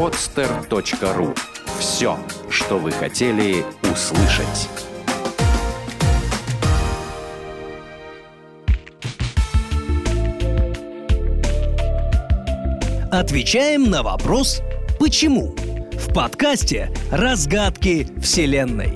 podster.ru 0.00 1.36
Все, 1.78 2.18
что 2.48 2.78
вы 2.78 2.90
хотели 2.90 3.66
услышать. 3.82 4.70
Отвечаем 13.12 13.90
на 13.90 14.02
вопрос 14.02 14.62
«Почему?» 14.98 15.54
в 15.92 16.14
подкасте 16.14 16.90
«Разгадки 17.10 18.08
Вселенной». 18.22 18.94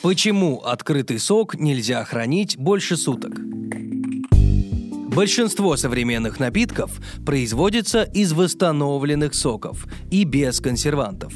Почему 0.00 0.60
открытый 0.60 1.18
сок 1.18 1.56
нельзя 1.56 2.02
хранить 2.04 2.56
больше 2.56 2.96
суток? 2.96 3.32
Большинство 5.10 5.76
современных 5.76 6.38
напитков 6.38 7.00
производится 7.26 8.04
из 8.04 8.32
восстановленных 8.32 9.34
соков 9.34 9.88
и 10.08 10.22
без 10.22 10.60
консервантов. 10.60 11.32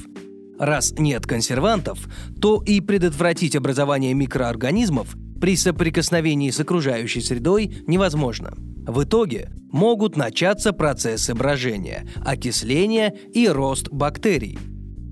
Раз 0.61 0.93
нет 0.97 1.27
консервантов, 1.27 1.99
то 2.41 2.63
и 2.65 2.81
предотвратить 2.81 3.57
образование 3.57 4.15
микроорганизмов 4.15 5.17
при 5.41 5.57
соприкосновении 5.57 6.51
с 6.51 6.61
окружающей 6.61 7.21
средой 7.21 7.83
невозможно. 7.89 8.55
В 8.87 9.03
итоге 9.03 9.51
могут 9.73 10.17
начаться 10.17 10.73
процессы 10.73 11.35
брожения, 11.35 12.07
окисления 12.25 13.13
и 13.33 13.49
рост 13.49 13.89
бактерий. 13.89 14.57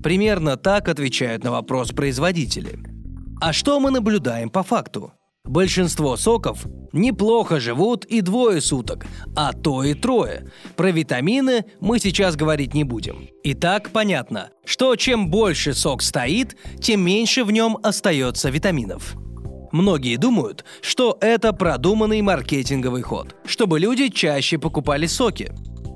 Примерно 0.01 0.55
так 0.55 0.87
отвечают 0.87 1.43
на 1.43 1.51
вопрос 1.51 1.91
производители. 1.91 2.79
А 3.41 3.51
что 3.51 3.81
мы 3.81 3.91
наблюдаем 3.91 4.49
по 4.49 4.63
факту? 4.63 5.11
Большинство 5.53 6.17
соков 6.17 6.65
неплохо 6.93 7.59
живут 7.59 8.05
и 8.05 8.21
двое 8.21 8.59
суток, 8.59 9.05
а 9.35 9.53
то 9.53 9.83
и 9.83 9.93
трое. 9.93 10.51
Про 10.75 10.89
витамины 10.89 11.65
мы 11.79 11.99
сейчас 11.99 12.35
говорить 12.35 12.73
не 12.73 12.83
будем. 12.83 13.27
Итак, 13.43 13.91
понятно, 13.91 14.49
что 14.65 14.95
чем 14.95 15.29
больше 15.29 15.75
сок 15.75 16.01
стоит, 16.01 16.57
тем 16.81 17.01
меньше 17.01 17.43
в 17.43 17.51
нем 17.51 17.77
остается 17.83 18.49
витаминов. 18.49 19.13
Многие 19.71 20.15
думают, 20.15 20.65
что 20.81 21.19
это 21.21 21.53
продуманный 21.53 22.23
маркетинговый 22.23 23.03
ход, 23.03 23.35
чтобы 23.45 23.79
люди 23.79 24.07
чаще 24.07 24.57
покупали 24.57 25.05
соки. 25.05 25.51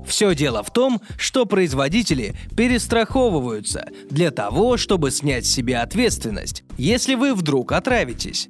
Все 0.06 0.36
дело 0.36 0.62
в 0.62 0.72
том, 0.72 1.02
что 1.18 1.46
производители 1.46 2.36
перестраховываются 2.56 3.88
для 4.08 4.30
того, 4.30 4.76
чтобы 4.76 5.10
снять 5.10 5.46
с 5.46 5.52
себя 5.52 5.82
ответственность, 5.82 6.62
если 6.76 7.16
вы 7.16 7.34
вдруг 7.34 7.72
отравитесь. 7.72 8.46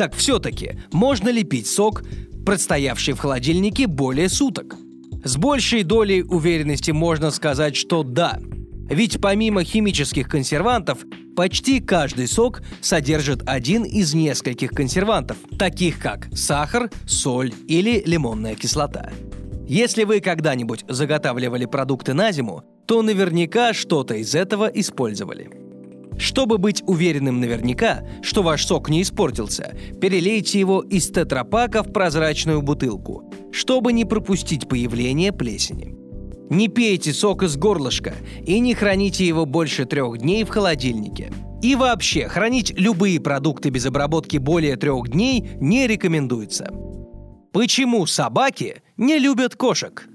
Так 0.00 0.14
все-таки, 0.14 0.78
можно 0.92 1.28
ли 1.28 1.44
пить 1.44 1.66
сок, 1.66 2.02
простоявший 2.46 3.12
в 3.12 3.18
холодильнике 3.18 3.86
более 3.86 4.30
суток? 4.30 4.76
С 5.24 5.36
большей 5.36 5.82
долей 5.82 6.22
уверенности 6.22 6.90
можно 6.90 7.30
сказать, 7.30 7.76
что 7.76 8.02
да. 8.02 8.38
Ведь 8.88 9.20
помимо 9.20 9.62
химических 9.62 10.26
консервантов, 10.26 11.00
почти 11.36 11.80
каждый 11.80 12.28
сок 12.28 12.62
содержит 12.80 13.42
один 13.44 13.84
из 13.84 14.14
нескольких 14.14 14.70
консервантов, 14.70 15.36
таких 15.58 15.98
как 15.98 16.28
сахар, 16.34 16.90
соль 17.06 17.52
или 17.68 18.02
лимонная 18.06 18.54
кислота. 18.54 19.10
Если 19.68 20.04
вы 20.04 20.20
когда-нибудь 20.20 20.86
заготавливали 20.88 21.66
продукты 21.66 22.14
на 22.14 22.32
зиму, 22.32 22.64
то 22.86 23.02
наверняка 23.02 23.74
что-то 23.74 24.14
из 24.14 24.34
этого 24.34 24.64
использовали. 24.64 25.59
Чтобы 26.20 26.58
быть 26.58 26.82
уверенным 26.86 27.40
наверняка, 27.40 28.02
что 28.20 28.42
ваш 28.42 28.66
сок 28.66 28.90
не 28.90 29.00
испортился, 29.00 29.74
перелейте 30.02 30.60
его 30.60 30.82
из 30.82 31.08
тетрапака 31.08 31.82
в 31.82 31.92
прозрачную 31.92 32.60
бутылку, 32.60 33.32
чтобы 33.50 33.94
не 33.94 34.04
пропустить 34.04 34.68
появление 34.68 35.32
плесени. 35.32 35.96
Не 36.50 36.68
пейте 36.68 37.14
сок 37.14 37.42
из 37.42 37.56
горлышка 37.56 38.12
и 38.44 38.60
не 38.60 38.74
храните 38.74 39.26
его 39.26 39.46
больше 39.46 39.86
трех 39.86 40.18
дней 40.18 40.44
в 40.44 40.50
холодильнике. 40.50 41.32
И 41.62 41.74
вообще, 41.74 42.28
хранить 42.28 42.78
любые 42.78 43.18
продукты 43.18 43.70
без 43.70 43.86
обработки 43.86 44.36
более 44.36 44.76
трех 44.76 45.08
дней 45.08 45.52
не 45.58 45.86
рекомендуется. 45.86 46.70
Почему 47.52 48.04
собаки 48.04 48.82
не 48.98 49.18
любят 49.18 49.56
кошек? 49.56 50.06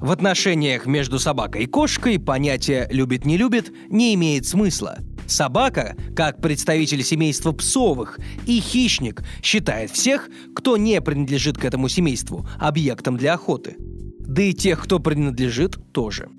В 0.00 0.12
отношениях 0.12 0.86
между 0.86 1.18
собакой 1.18 1.64
и 1.64 1.66
кошкой 1.66 2.18
понятие 2.18 2.88
«любит-не 2.90 3.36
любит» 3.36 3.70
не 3.90 4.14
имеет 4.14 4.46
смысла. 4.46 4.98
Собака, 5.26 5.94
как 6.16 6.40
представитель 6.40 7.04
семейства 7.04 7.52
псовых 7.52 8.18
и 8.46 8.60
хищник, 8.60 9.22
считает 9.42 9.90
всех, 9.90 10.30
кто 10.54 10.78
не 10.78 11.02
принадлежит 11.02 11.58
к 11.58 11.66
этому 11.66 11.90
семейству, 11.90 12.48
объектом 12.58 13.18
для 13.18 13.34
охоты. 13.34 13.76
Да 14.20 14.40
и 14.40 14.54
тех, 14.54 14.82
кто 14.82 15.00
принадлежит, 15.00 15.78
тоже. 15.92 16.30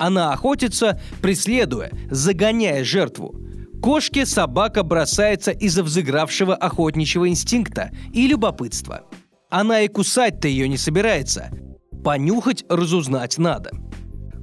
Она 0.00 0.32
охотится, 0.32 1.00
преследуя, 1.22 1.92
загоняя 2.10 2.82
жертву. 2.82 3.32
Кошке 3.80 4.26
собака 4.26 4.82
бросается 4.82 5.52
из-за 5.52 5.84
взыгравшего 5.84 6.56
охотничьего 6.56 7.28
инстинкта 7.28 7.92
и 8.12 8.26
любопытства. 8.26 9.04
Она 9.50 9.82
и 9.82 9.88
кусать-то 9.88 10.48
ее 10.48 10.68
не 10.68 10.78
собирается– 10.78 11.52
понюхать, 12.04 12.64
разузнать 12.68 13.38
надо. 13.38 13.72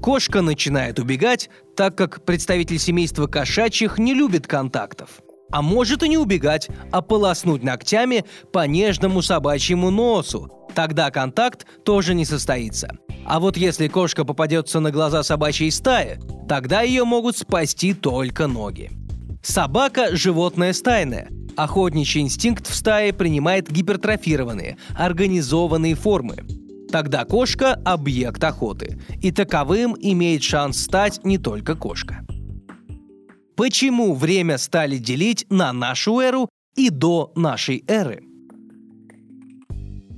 Кошка 0.01 0.41
начинает 0.41 0.99
убегать, 0.99 1.49
так 1.77 1.95
как 1.95 2.25
представитель 2.25 2.79
семейства 2.79 3.27
кошачьих 3.27 3.99
не 3.99 4.15
любит 4.15 4.47
контактов. 4.47 5.21
А 5.51 5.61
может 5.61 6.01
и 6.01 6.09
не 6.09 6.17
убегать, 6.17 6.69
а 6.91 7.01
полоснуть 7.01 7.61
ногтями 7.61 8.25
по 8.51 8.65
нежному 8.65 9.21
собачьему 9.21 9.91
носу. 9.91 10.49
Тогда 10.73 11.11
контакт 11.11 11.67
тоже 11.83 12.15
не 12.15 12.25
состоится. 12.25 12.97
А 13.25 13.39
вот 13.39 13.57
если 13.57 13.87
кошка 13.87 14.25
попадется 14.25 14.79
на 14.79 14.91
глаза 14.91 15.21
собачьей 15.21 15.71
стаи, 15.71 16.19
тогда 16.49 16.81
ее 16.81 17.03
могут 17.03 17.37
спасти 17.37 17.93
только 17.93 18.47
ноги. 18.47 18.89
Собака– 19.43 20.09
животное 20.15 20.73
стайное. 20.73 21.29
Охотничий 21.57 22.21
инстинкт 22.21 22.67
в 22.67 22.73
стае 22.73 23.13
принимает 23.13 23.69
гипертрофированные, 23.69 24.77
организованные 24.95 25.95
формы– 25.95 26.37
Тогда 26.91 27.23
кошка– 27.23 27.73
объект 27.85 28.43
охоты, 28.43 28.99
и 29.21 29.31
таковым 29.31 29.95
имеет 29.97 30.43
шанс 30.43 30.83
стать 30.83 31.23
не 31.23 31.37
только 31.37 31.75
кошка. 31.75 32.25
Почему 33.55 34.13
время 34.13 34.57
стали 34.57 34.97
делить 34.97 35.45
на 35.49 35.71
нашу 35.71 36.19
эру 36.19 36.49
и 36.75 36.89
до 36.89 37.31
нашей 37.35 37.85
эры? 37.87 38.23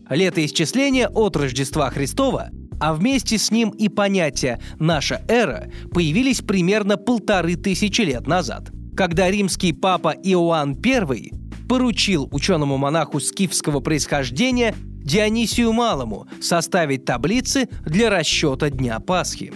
Летоисчисление 0.10 1.08
от 1.08 1.36
Рождества 1.36 1.92
Христова, 1.92 2.50
а 2.80 2.96
вместе 2.96 3.38
с 3.38 3.52
ним 3.52 3.70
и 3.70 3.88
понятие 3.88 4.60
«наша 4.80 5.22
эра» 5.28 5.70
появились 5.92 6.42
примерно 6.42 6.98
полторы 6.98 7.56
тысячи 7.56 8.02
лет 8.02 8.26
назад, 8.26 8.72
когда 8.98 9.30
римский 9.30 9.74
папа 9.74 10.10
Иоанн 10.10 10.76
I 10.84 11.32
поручил 11.70 12.28
ученому 12.32 12.78
монаху 12.78 13.20
скифского 13.20 13.80
происхождения 13.80 14.74
Дионисию 15.04 15.74
Малому 15.74 16.28
составить 16.42 17.04
таблицы 17.04 17.68
для 17.86 18.10
расчета 18.10 18.70
Дня 18.70 19.00
Пасхи. 19.00 19.52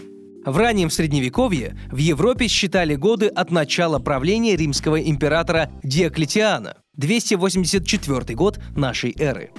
В 0.45 0.57
раннем 0.57 0.89
Средневековье 0.89 1.77
в 1.91 1.97
Европе 1.97 2.47
считали 2.47 2.95
годы 2.95 3.27
от 3.27 3.51
начала 3.51 3.99
правления 3.99 4.55
римского 4.55 5.01
императора 5.01 5.71
Диоклетиана, 5.83 6.77
284 6.95 8.35
год 8.35 8.59
нашей 8.75 9.15
эры. 9.17 9.51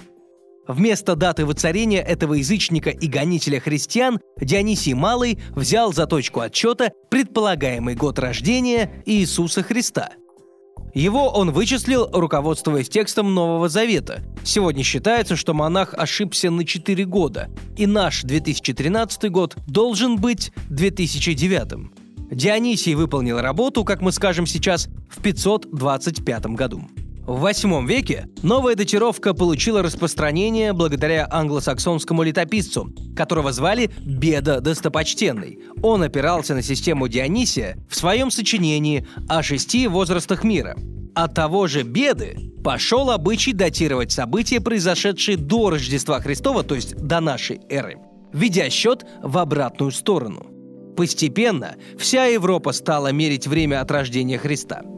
Вместо 0.67 1.17
даты 1.17 1.47
воцарения 1.47 2.03
этого 2.03 2.35
язычника 2.35 2.91
и 2.91 3.07
гонителя 3.07 3.59
христиан 3.59 4.21
Дионисий 4.39 4.93
Малый 4.93 5.39
взял 5.57 5.95
за 5.95 6.07
точку 6.07 6.41
отчета 6.41 6.93
предполагаемый 7.11 7.95
год 7.95 8.19
рождения 8.19 9.03
Иисуса 9.07 9.63
Христа– 9.63 10.11
его 10.99 11.29
он 11.29 11.53
вычислил, 11.53 12.09
руководствуясь 12.13 12.89
текстом 12.89 13.33
Нового 13.33 13.69
Завета. 13.69 14.25
Сегодня 14.43 14.83
считается, 14.83 15.37
что 15.37 15.55
монах 15.55 15.95
ошибся 15.95 16.51
на 16.51 16.65
4 16.65 17.05
года, 17.05 17.49
и 17.77 17.87
наш 17.87 18.23
2013 18.23 19.31
год 19.31 19.57
должен 19.67 20.17
быть 20.17 20.53
2009. 20.71 21.91
Дионисий 22.33 22.95
выполнил 22.95 23.41
работу, 23.41 23.85
как 23.85 24.01
мы 24.01 24.13
скажем 24.13 24.47
сейчас, 24.47 24.89
в 25.09 25.23
525 25.23 26.47
году. 26.47 26.83
В 27.29 27.45
VIII 27.45 27.87
веке 27.87 28.27
новая 28.43 28.75
датировка 28.75 29.35
получила 29.35 29.83
распространение 29.83 30.73
благодаря 30.73 31.29
англосаксонскому 31.31 32.23
летописцу, 32.23 32.91
которого 33.15 33.53
звали 33.53 33.91
Беда 34.01 34.61
Достопочтенный. 34.61 35.59
Он 35.83 36.03
опирался 36.03 36.55
на 36.55 36.63
систему 36.63 37.07
Дионисия 37.07 37.77
в 37.87 37.97
своем 37.97 38.31
сочинении 38.31 39.07
о 39.29 39.43
шести 39.43 39.89
возрастах 39.89 40.43
мира. 40.43 40.75
От 41.15 41.35
того 41.35 41.67
же 41.67 41.83
Беды 41.83 42.51
пошел 42.65 43.11
обычай 43.11 43.53
датировать 43.53 44.11
события, 44.11 44.63
произошедшие 44.63 45.37
до 45.37 45.69
Рождества 45.69 46.21
Христова, 46.21 46.63
то 46.63 46.77
есть 46.77 46.97
до 46.97 47.21
нашей 47.21 47.61
эры, 47.69 47.99
ведя 48.33 48.71
счет 48.71 49.05
в 49.23 49.37
обратную 49.37 49.93
сторону. 49.93 50.47
Постепенно 50.97 51.75
вся 51.99 52.25
Европа 52.25 52.73
стала 52.73 53.13
мерить 53.13 53.47
время 53.47 53.83
от 53.83 53.91
рождения 53.91 54.39
Христа– 54.39 54.81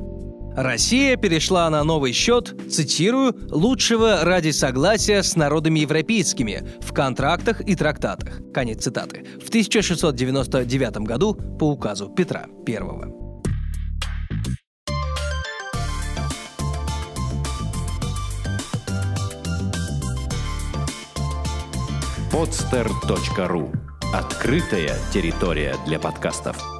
Россия 0.56 1.16
перешла 1.16 1.70
на 1.70 1.84
новый 1.84 2.12
счет, 2.12 2.54
цитирую, 2.70 3.34
«лучшего 3.50 4.24
ради 4.24 4.50
согласия 4.50 5.22
с 5.22 5.36
народами 5.36 5.80
европейскими 5.80 6.68
в 6.80 6.92
контрактах 6.92 7.60
и 7.60 7.74
трактатах». 7.74 8.40
Конец 8.52 8.84
цитаты. 8.84 9.24
В 9.42 9.48
1699 9.48 10.96
году 10.98 11.34
по 11.34 11.70
указу 11.70 12.08
Петра 12.08 12.46
I. 12.66 13.20
podster.ru 22.32 23.76
Открытая 24.12 24.96
территория 25.12 25.76
для 25.86 26.00
подкастов. 26.00 26.79